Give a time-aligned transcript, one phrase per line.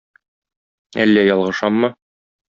[1.03, 1.91] Әллә ялгышаммы?